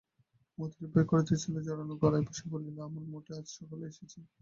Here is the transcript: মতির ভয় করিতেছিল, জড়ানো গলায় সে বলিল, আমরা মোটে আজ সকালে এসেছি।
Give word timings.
মতির 0.57 0.85
ভয় 0.91 1.07
করিতেছিল, 1.11 1.55
জড়ানো 1.67 1.93
গলায় 2.01 2.25
সে 2.31 2.45
বলিল, 2.51 2.77
আমরা 2.87 3.03
মোটে 3.11 3.31
আজ 3.37 3.45
সকালে 3.57 3.83
এসেছি। 3.87 4.19